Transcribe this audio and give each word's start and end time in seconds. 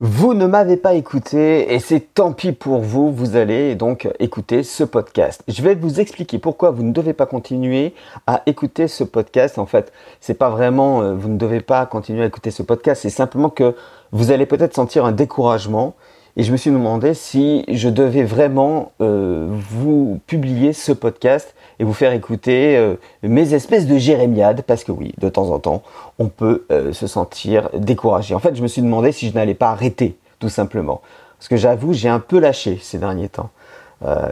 Vous 0.00 0.34
ne 0.34 0.44
m'avez 0.44 0.76
pas 0.76 0.92
écouté 0.92 1.72
et 1.72 1.78
c'est 1.78 2.12
tant 2.12 2.34
pis 2.34 2.52
pour 2.52 2.82
vous, 2.82 3.10
vous 3.10 3.34
allez 3.34 3.74
donc 3.76 4.06
écouter 4.18 4.62
ce 4.62 4.84
podcast. 4.84 5.42
Je 5.48 5.62
vais 5.62 5.74
vous 5.74 6.00
expliquer 6.00 6.38
pourquoi 6.38 6.70
vous 6.70 6.82
ne 6.82 6.92
devez 6.92 7.14
pas 7.14 7.24
continuer 7.24 7.94
à 8.26 8.42
écouter 8.44 8.88
ce 8.88 9.04
podcast. 9.04 9.58
En 9.58 9.64
fait, 9.64 9.94
c'est 10.20 10.34
pas 10.34 10.50
vraiment 10.50 11.00
euh, 11.00 11.14
vous 11.14 11.30
ne 11.30 11.38
devez 11.38 11.62
pas 11.62 11.86
continuer 11.86 12.24
à 12.24 12.26
écouter 12.26 12.50
ce 12.50 12.62
podcast, 12.62 13.00
c'est 13.00 13.08
simplement 13.08 13.48
que 13.48 13.74
vous 14.12 14.32
allez 14.32 14.44
peut-être 14.44 14.74
sentir 14.74 15.06
un 15.06 15.12
découragement 15.12 15.94
et 16.36 16.42
je 16.42 16.52
me 16.52 16.58
suis 16.58 16.70
demandé 16.70 17.14
si 17.14 17.64
je 17.66 17.88
devais 17.88 18.22
vraiment 18.22 18.92
euh, 19.00 19.46
vous 19.48 20.20
publier 20.26 20.74
ce 20.74 20.92
podcast 20.92 21.54
et 21.78 21.84
vous 21.84 21.94
faire 21.94 22.12
écouter 22.12 22.76
euh, 22.76 22.96
mes 23.22 23.54
espèces 23.54 23.86
de 23.86 23.96
jérémiades, 23.96 24.62
parce 24.62 24.84
que 24.84 24.92
oui, 24.92 25.14
de 25.18 25.30
temps 25.30 25.50
en 25.50 25.58
temps, 25.58 25.82
on 26.18 26.28
peut 26.28 26.66
euh, 26.70 26.92
se 26.92 27.06
sentir 27.06 27.70
découragé. 27.72 28.34
En 28.34 28.38
fait, 28.38 28.54
je 28.54 28.62
me 28.62 28.68
suis 28.68 28.82
demandé 28.82 29.12
si 29.12 29.30
je 29.30 29.34
n'allais 29.34 29.54
pas 29.54 29.70
arrêter, 29.70 30.18
tout 30.38 30.50
simplement. 30.50 31.00
Parce 31.38 31.48
que 31.48 31.56
j'avoue, 31.56 31.94
j'ai 31.94 32.10
un 32.10 32.20
peu 32.20 32.38
lâché 32.38 32.78
ces 32.82 32.98
derniers 32.98 33.30
temps. 33.30 33.50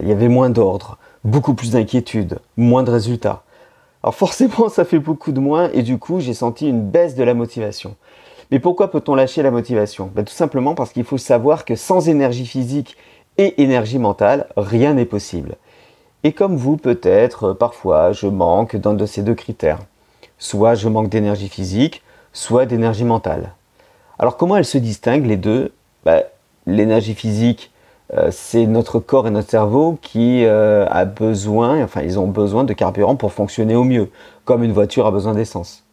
il 0.00 0.08
y 0.08 0.12
avait 0.12 0.28
moins 0.28 0.48
d'ordre, 0.48 0.96
beaucoup 1.24 1.54
plus 1.54 1.72
d'inquiétude, 1.72 2.38
moins 2.56 2.82
de 2.82 2.90
résultats. 2.90 3.42
Alors 4.02 4.14
forcément, 4.14 4.70
ça 4.70 4.86
fait 4.86 4.98
beaucoup 4.98 5.32
de 5.32 5.40
moins 5.40 5.70
et 5.72 5.82
du 5.82 5.98
coup, 5.98 6.20
j'ai 6.20 6.34
senti 6.34 6.68
une 6.68 6.82
baisse 6.82 7.14
de 7.14 7.24
la 7.24 7.34
motivation. 7.34 7.96
Mais 8.50 8.58
pourquoi 8.58 8.90
peut-on 8.90 9.14
lâcher 9.14 9.42
la 9.42 9.50
motivation? 9.50 10.10
Ben, 10.14 10.24
Tout 10.24 10.34
simplement 10.34 10.74
parce 10.74 10.92
qu'il 10.92 11.04
faut 11.04 11.18
savoir 11.18 11.64
que 11.64 11.76
sans 11.76 12.08
énergie 12.08 12.46
physique 12.46 12.96
et 13.38 13.62
énergie 13.62 13.98
mentale, 13.98 14.46
rien 14.56 14.94
n'est 14.94 15.04
possible. 15.04 15.56
Et 16.24 16.32
comme 16.32 16.56
vous, 16.56 16.76
peut-être, 16.76 17.52
parfois, 17.52 18.12
je 18.12 18.26
manque 18.26 18.76
d'un 18.76 18.94
de 18.94 19.06
ces 19.06 19.22
deux 19.22 19.34
critères. 19.34 19.78
Soit 20.38 20.74
je 20.74 20.88
manque 20.88 21.08
d'énergie 21.08 21.48
physique, 21.48 22.02
soit 22.32 22.66
d'énergie 22.66 23.04
mentale. 23.04 23.52
Alors 24.18 24.36
comment 24.36 24.56
elles 24.56 24.64
se 24.64 24.78
distinguent 24.78 25.26
les 25.26 25.36
deux? 25.36 25.72
Ben, 26.04 26.22
L'énergie 26.66 27.14
physique, 27.14 27.72
euh, 28.14 28.28
c'est 28.30 28.66
notre 28.66 28.98
corps 29.00 29.26
et 29.26 29.30
notre 29.30 29.48
cerveau 29.48 29.98
qui 30.02 30.44
euh, 30.44 30.86
a 30.90 31.04
besoin, 31.04 31.82
enfin 31.82 32.02
ils 32.02 32.18
ont 32.18 32.26
besoin 32.26 32.64
de 32.64 32.72
carburant 32.74 33.16
pour 33.16 33.32
fonctionner 33.32 33.74
au 33.74 33.84
mieux, 33.84 34.10
comme 34.44 34.62
une 34.62 34.72
voiture 34.72 35.06
a 35.06 35.10
besoin 35.10 35.34
d'essence. 35.34 35.84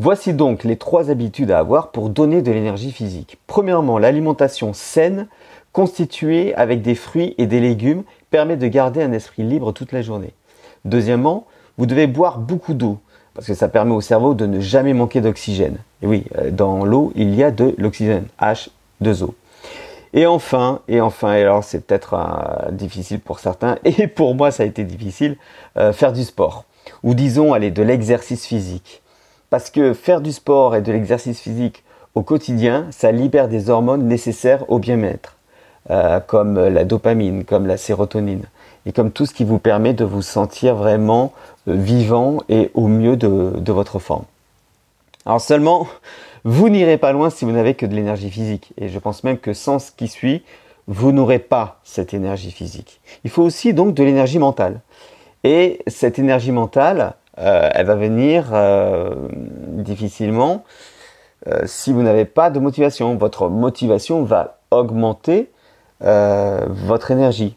Voici 0.00 0.34
donc 0.34 0.64
les 0.64 0.76
trois 0.76 1.10
habitudes 1.10 1.52
à 1.52 1.60
avoir 1.60 1.92
pour 1.92 2.10
donner 2.10 2.42
de 2.42 2.50
l'énergie 2.50 2.90
physique. 2.90 3.38
Premièrement, 3.46 3.96
l'alimentation 3.98 4.72
saine, 4.72 5.28
constituée 5.72 6.52
avec 6.56 6.82
des 6.82 6.96
fruits 6.96 7.36
et 7.38 7.46
des 7.46 7.60
légumes, 7.60 8.02
permet 8.30 8.56
de 8.56 8.66
garder 8.66 9.02
un 9.04 9.12
esprit 9.12 9.44
libre 9.44 9.70
toute 9.70 9.92
la 9.92 10.02
journée. 10.02 10.32
Deuxièmement, 10.84 11.46
vous 11.78 11.86
devez 11.86 12.08
boire 12.08 12.38
beaucoup 12.38 12.74
d'eau, 12.74 12.98
parce 13.34 13.46
que 13.46 13.54
ça 13.54 13.68
permet 13.68 13.94
au 13.94 14.00
cerveau 14.00 14.34
de 14.34 14.46
ne 14.46 14.58
jamais 14.58 14.94
manquer 14.94 15.20
d'oxygène. 15.20 15.78
Et 16.02 16.08
oui, 16.08 16.24
euh, 16.38 16.50
dans 16.50 16.84
l'eau, 16.84 17.12
il 17.14 17.32
y 17.32 17.44
a 17.44 17.52
de 17.52 17.72
l'oxygène, 17.78 18.26
H2O. 18.40 19.34
Et 20.12 20.26
enfin, 20.26 20.80
et 20.88 21.00
enfin, 21.00 21.34
et 21.34 21.42
alors 21.42 21.62
c'est 21.62 21.86
peut-être 21.86 22.14
euh, 22.14 22.70
difficile 22.72 23.20
pour 23.20 23.38
certains, 23.38 23.78
et 23.84 24.08
pour 24.08 24.34
moi 24.34 24.50
ça 24.50 24.64
a 24.64 24.66
été 24.66 24.82
difficile, 24.82 25.36
euh, 25.76 25.92
faire 25.92 26.12
du 26.12 26.24
sport. 26.24 26.64
Ou 27.04 27.14
disons, 27.14 27.52
aller 27.52 27.70
de 27.70 27.82
l'exercice 27.82 28.44
physique. 28.44 29.02
Parce 29.54 29.70
que 29.70 29.94
faire 29.94 30.20
du 30.20 30.32
sport 30.32 30.74
et 30.74 30.82
de 30.82 30.90
l'exercice 30.90 31.38
physique 31.38 31.84
au 32.16 32.22
quotidien, 32.22 32.88
ça 32.90 33.12
libère 33.12 33.46
des 33.46 33.70
hormones 33.70 34.08
nécessaires 34.08 34.68
au 34.68 34.80
bien-être, 34.80 35.36
euh, 35.90 36.18
comme 36.18 36.58
la 36.58 36.84
dopamine, 36.84 37.44
comme 37.44 37.68
la 37.68 37.76
sérotonine, 37.76 38.42
et 38.84 38.90
comme 38.90 39.12
tout 39.12 39.26
ce 39.26 39.32
qui 39.32 39.44
vous 39.44 39.60
permet 39.60 39.94
de 39.94 40.04
vous 40.04 40.22
sentir 40.22 40.74
vraiment 40.74 41.32
euh, 41.68 41.74
vivant 41.76 42.38
et 42.48 42.72
au 42.74 42.88
mieux 42.88 43.16
de, 43.16 43.52
de 43.56 43.72
votre 43.72 44.00
forme. 44.00 44.24
Alors 45.24 45.40
seulement, 45.40 45.86
vous 46.42 46.68
n'irez 46.68 46.98
pas 46.98 47.12
loin 47.12 47.30
si 47.30 47.44
vous 47.44 47.52
n'avez 47.52 47.74
que 47.74 47.86
de 47.86 47.94
l'énergie 47.94 48.30
physique. 48.30 48.72
Et 48.76 48.88
je 48.88 48.98
pense 48.98 49.22
même 49.22 49.38
que 49.38 49.54
sans 49.54 49.78
ce 49.78 49.92
qui 49.92 50.08
suit, 50.08 50.42
vous 50.88 51.12
n'aurez 51.12 51.38
pas 51.38 51.78
cette 51.84 52.12
énergie 52.12 52.50
physique. 52.50 53.00
Il 53.22 53.30
faut 53.30 53.44
aussi 53.44 53.72
donc 53.72 53.94
de 53.94 54.02
l'énergie 54.02 54.40
mentale. 54.40 54.80
Et 55.44 55.78
cette 55.86 56.18
énergie 56.18 56.50
mentale, 56.50 57.14
euh, 57.38 57.68
elle 57.72 57.86
va 57.86 57.96
venir 57.96 58.50
euh, 58.52 59.10
difficilement 59.32 60.64
euh, 61.48 61.62
si 61.66 61.92
vous 61.92 62.02
n'avez 62.02 62.24
pas 62.24 62.50
de 62.50 62.60
motivation. 62.60 63.16
Votre 63.16 63.48
motivation 63.48 64.22
va 64.24 64.58
augmenter 64.70 65.50
votre 66.00 67.12
énergie. 67.12 67.56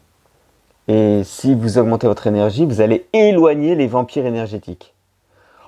Et 0.86 1.20
si 1.22 1.54
vous 1.54 1.76
augmentez 1.76 2.06
votre 2.06 2.26
énergie, 2.26 2.64
vous 2.64 2.80
allez 2.80 3.06
éloigner 3.12 3.74
les 3.74 3.86
vampires 3.86 4.24
énergétiques. 4.24 4.94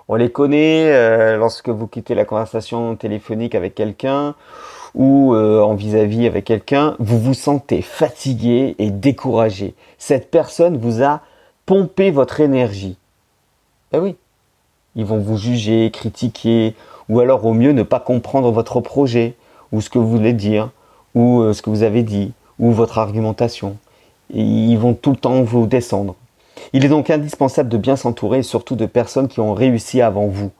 On 0.08 0.14
les 0.14 0.30
connaît 0.30 1.36
lorsque 1.36 1.68
vous 1.68 1.86
quittez 1.86 2.14
la 2.14 2.24
conversation 2.24 2.96
téléphonique 2.96 3.54
avec 3.54 3.74
quelqu'un 3.74 4.34
ou 4.94 5.34
en 5.34 5.74
vis-à-vis 5.74 6.22
-vis 6.22 6.26
avec 6.26 6.46
quelqu'un, 6.46 6.96
vous 7.00 7.18
vous 7.18 7.34
sentez 7.34 7.82
fatigué 7.82 8.76
et 8.78 8.90
découragé. 8.90 9.74
Cette 9.98 10.30
personne 10.30 10.78
vous 10.78 11.02
a 11.02 11.20
pompé 11.66 12.10
votre 12.10 12.40
énergie. 12.40 12.96
Eh 13.92 13.98
oui. 13.98 14.16
Ils 14.96 15.04
vont 15.04 15.18
vous 15.18 15.36
juger, 15.36 15.90
critiquer, 15.90 16.74
ou 17.08 17.20
alors 17.20 17.44
au 17.44 17.52
mieux 17.52 17.72
ne 17.72 17.82
pas 17.82 18.00
comprendre 18.00 18.50
votre 18.50 18.80
projet, 18.80 19.34
ou 19.72 19.80
ce 19.80 19.90
que 19.90 19.98
vous 19.98 20.08
voulez 20.08 20.32
dire, 20.32 20.70
ou 21.14 21.40
euh, 21.40 21.52
ce 21.52 21.62
que 21.62 21.70
vous 21.70 21.82
avez 21.82 22.02
dit, 22.02 22.32
ou 22.58 22.72
votre 22.72 22.98
argumentation. 22.98 23.76
ils 24.32 24.76
vont 24.76 24.94
tout 24.94 25.10
le 25.10 25.16
temps 25.16 25.42
vous 25.42 25.66
descendre. 25.66 26.14
Il 26.72 26.84
est 26.84 26.88
donc 26.88 27.10
indispensable 27.10 27.68
de 27.68 27.76
bien 27.76 27.96
s'entourer 27.96 28.42
surtout 28.42 28.76
de 28.76 28.86
personnes 28.86 29.28
qui 29.28 29.40
ont 29.40 29.54
réussi 29.54 30.00
avant 30.00 30.26
vous. 30.26 30.50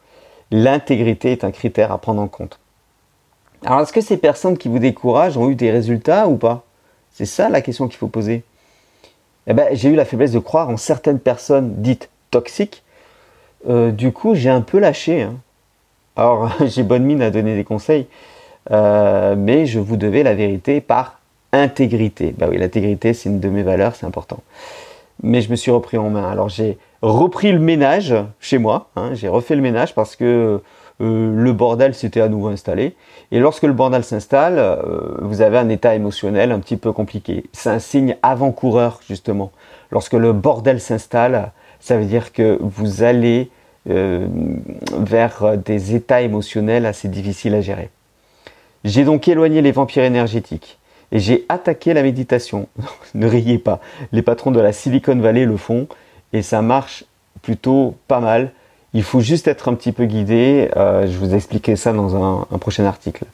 L'intégrité 0.51 1.33
est 1.33 1.45
un 1.45 1.53
critère 1.53 1.93
à 1.93 1.99
prendre 1.99 2.21
en 2.21 2.29
compte. 2.29 2.59
Alors 3.65 3.81
est-ce 3.81 3.93
que 3.93 4.01
ces 4.01 4.17
personnes 4.17 4.57
qui 4.57 4.69
vous 4.69 4.79
découragent 4.79 5.37
ont 5.37 5.51
eu 5.51 5.55
des 5.55 5.71
résultats 5.71 6.29
ou 6.29 6.37
pas? 6.37 6.65
C'est 7.13 7.27
ça 7.27 7.49
la 7.49 7.61
question 7.61 7.87
qu'il 7.89 7.99
faut 7.99 8.09
poser. 8.09 8.43
Eh 9.47 9.55
ben, 9.55 9.69
j'ai 9.73 9.91
eu 9.91 9.95
la 9.95 10.05
faiblesse 10.05 10.33
de 10.33 10.39
croire 10.39 10.69
en 10.69 10.77
certaines 10.77 11.19
personnes 11.19 11.75
dites 11.77 12.09
toxiques 12.31 12.83
euh, 13.69 13.91
du 13.91 14.13
coup, 14.13 14.35
j'ai 14.35 14.51
un 14.51 14.63
peu 14.63 14.79
lâché. 14.79 15.23
Hein. 15.23 15.37
Alors, 16.17 16.51
j'ai 16.67 16.83
bonne 16.83 17.05
mine 17.05 17.23
à 17.23 17.31
donner 17.31 17.57
des 17.57 17.65
conseils, 17.65 18.07
euh, 18.71 19.35
mais 19.37 19.67
je 19.67 19.79
vous 19.79 19.97
devais 19.97 20.23
la 20.23 20.35
vérité 20.35 20.81
par 20.81 21.21
intégrité. 21.53 22.35
Bah 22.37 22.47
oui, 22.49 22.59
l'intégrité, 22.59 23.13
c'est 23.13 23.29
une 23.29 23.41
de 23.41 23.49
mes 23.49 23.63
valeurs, 23.63 23.97
c'est 23.97 24.07
important. 24.07 24.43
Mais 25.23 25.43
je 25.43 25.51
me 25.51 25.57
suis 25.57 25.71
repris 25.71 25.99
en 25.99 26.11
main. 26.11 26.31
Alors, 26.31 26.49
j'ai 26.49 26.79
repris 27.03 27.53
le 27.53 27.59
ménage 27.59 28.15
chez 28.41 28.59
moi. 28.59 28.89
Hein. 28.97 29.11
j'ai 29.15 29.29
refait 29.29 29.57
le 29.57 29.63
ménage 29.63 29.95
parce 29.95 30.17
que 30.17 30.63
euh, 31.03 31.35
le 31.35 31.53
bordel 31.53 31.95
s'était 31.95 32.21
à 32.21 32.29
nouveau 32.29 32.49
installé. 32.49 32.95
Et 33.33 33.39
lorsque 33.39 33.65
le 33.65 33.73
bordel 33.73 34.05
s'installe, 34.05 34.79
vous 35.21 35.41
avez 35.41 35.59
un 35.59 35.69
état 35.69 35.95
émotionnel 35.95 36.53
un 36.53 36.59
petit 36.59 36.77
peu 36.77 36.93
compliqué. 36.93 37.45
C'est 37.53 37.71
un 37.71 37.79
signe 37.79 38.17
avant-coureur, 38.23 39.01
justement. 39.07 39.53
Lorsque 39.91 40.15
le 40.15 40.33
bordel 40.33 40.81
s'installe, 40.81 41.53
ça 41.81 41.97
veut 41.97 42.05
dire 42.05 42.33
que 42.33 42.59
vous 42.61 43.03
allez 43.03 43.51
euh, 43.89 44.27
vers 44.99 45.57
des 45.57 45.95
états 45.95 46.21
émotionnels 46.21 46.87
assez 46.87 47.09
difficiles 47.09 47.55
à 47.55 47.61
gérer. 47.61 47.91
J'ai 48.85 49.05
donc 49.05 49.27
éloigné 49.29 49.63
les 49.63 49.73
vampires 49.73 50.05
énergétiques 50.05 50.79
et 51.13 51.19
j'ai 51.19 51.45
attaqué 51.49 51.95
la 51.95 52.03
méditation. 52.03 52.69
ne 53.15 53.27
riez 53.27 53.59
pas, 53.59 53.81
les 54.13 54.23
patrons 54.23 54.51
de 54.51 54.61
la 54.61 54.73
Silicon 54.73 55.17
Valley 55.17 55.45
le 55.45 55.57
font 55.57 55.89
et 56.33 56.43
ça 56.43 56.63
marche 56.63 57.05
plutôt 57.43 57.97
pas 58.09 58.21
mal. 58.21 58.53
Il 58.93 59.03
faut 59.03 59.21
juste 59.21 59.49
être 59.49 59.69
un 59.69 59.75
petit 59.75 59.93
peu 59.93 60.05
guidé. 60.05 60.69
Euh, 60.77 61.07
je 61.07 61.17
vous 61.17 61.35
expliquerai 61.35 61.77
ça 61.77 61.93
dans 61.93 62.43
un, 62.51 62.59
prochain 62.59 62.85
article, 62.85 63.25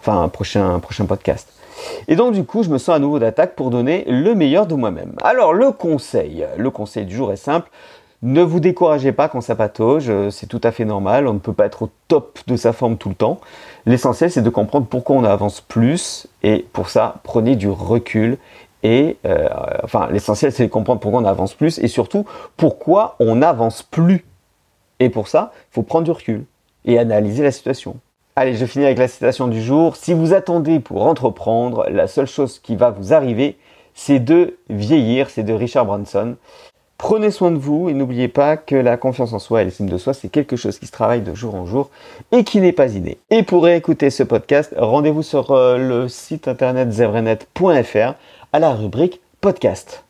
enfin 0.00 0.22
un 0.22 0.28
prochain, 0.28 0.80
podcast. 1.06 1.52
Et 2.08 2.16
donc 2.16 2.32
du 2.34 2.44
coup, 2.44 2.62
je 2.62 2.68
me 2.68 2.78
sens 2.78 2.94
à 2.94 2.98
nouveau 2.98 3.18
d'attaque 3.18 3.54
pour 3.54 3.70
donner 3.70 4.04
le 4.08 4.34
meilleur 4.34 4.66
de 4.66 4.74
moi-même. 4.74 5.12
Alors 5.22 5.52
le 5.52 5.72
conseil, 5.72 6.46
le 6.56 6.70
conseil 6.70 7.06
du 7.06 7.14
jour 7.14 7.32
est 7.32 7.36
simple. 7.36 7.70
Ne 8.22 8.42
vous 8.42 8.60
découragez 8.60 9.12
pas 9.12 9.28
quand 9.28 9.40
ça 9.40 9.54
patauge, 9.54 10.12
c'est 10.28 10.46
tout 10.46 10.60
à 10.62 10.72
fait 10.72 10.84
normal, 10.84 11.26
on 11.26 11.32
ne 11.32 11.38
peut 11.38 11.54
pas 11.54 11.64
être 11.64 11.84
au 11.84 11.90
top 12.06 12.38
de 12.46 12.56
sa 12.56 12.74
forme 12.74 12.98
tout 12.98 13.08
le 13.08 13.14
temps. 13.14 13.40
L'essentiel 13.86 14.30
c'est 14.30 14.42
de 14.42 14.50
comprendre 14.50 14.86
pourquoi 14.86 15.16
on 15.16 15.24
avance 15.24 15.62
plus 15.62 16.26
et 16.42 16.66
pour 16.74 16.90
ça 16.90 17.14
prenez 17.22 17.56
du 17.56 17.70
recul 17.70 18.36
et 18.82 19.16
euh, 19.24 19.48
enfin 19.82 20.08
l'essentiel 20.10 20.52
c'est 20.52 20.66
de 20.66 20.70
comprendre 20.70 21.00
pourquoi 21.00 21.20
on 21.20 21.24
avance 21.24 21.54
plus 21.54 21.78
et 21.78 21.88
surtout 21.88 22.26
pourquoi 22.58 23.16
on 23.20 23.36
n'avance 23.36 23.82
plus. 23.82 24.26
Et 24.98 25.08
pour 25.08 25.28
ça, 25.28 25.52
il 25.70 25.74
faut 25.74 25.82
prendre 25.82 26.04
du 26.04 26.10
recul 26.10 26.44
et 26.84 26.98
analyser 26.98 27.42
la 27.42 27.50
situation. 27.50 27.96
Allez, 28.40 28.54
je 28.54 28.64
finis 28.64 28.86
avec 28.86 28.96
la 28.96 29.06
citation 29.06 29.48
du 29.48 29.60
jour. 29.62 29.96
Si 29.96 30.14
vous 30.14 30.32
attendez 30.32 30.80
pour 30.80 31.06
entreprendre, 31.06 31.86
la 31.90 32.06
seule 32.06 32.26
chose 32.26 32.58
qui 32.58 32.74
va 32.74 32.88
vous 32.88 33.12
arriver, 33.12 33.58
c'est 33.92 34.18
de 34.18 34.56
vieillir. 34.70 35.28
C'est 35.28 35.42
de 35.42 35.52
Richard 35.52 35.84
Branson. 35.84 36.36
Prenez 36.96 37.32
soin 37.32 37.50
de 37.50 37.58
vous 37.58 37.90
et 37.90 37.92
n'oubliez 37.92 38.28
pas 38.28 38.56
que 38.56 38.76
la 38.76 38.96
confiance 38.96 39.34
en 39.34 39.38
soi 39.38 39.60
et 39.60 39.66
l'estime 39.66 39.90
de 39.90 39.98
soi, 39.98 40.14
c'est 40.14 40.30
quelque 40.30 40.56
chose 40.56 40.78
qui 40.78 40.86
se 40.86 40.90
travaille 40.90 41.20
de 41.20 41.34
jour 41.34 41.54
en 41.54 41.66
jour 41.66 41.90
et 42.32 42.42
qui 42.42 42.62
n'est 42.62 42.72
pas 42.72 42.94
inné. 42.94 43.18
Et 43.28 43.42
pour 43.42 43.68
écouter 43.68 44.08
ce 44.08 44.22
podcast, 44.22 44.74
rendez-vous 44.74 45.22
sur 45.22 45.50
euh, 45.50 45.76
le 45.76 46.08
site 46.08 46.48
internet 46.48 46.90
zevrenet.fr 46.92 48.14
à 48.54 48.58
la 48.58 48.70
rubrique 48.70 49.20
podcast. 49.42 50.02